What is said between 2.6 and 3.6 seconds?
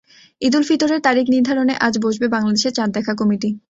চাঁদ দেখা কমিটি।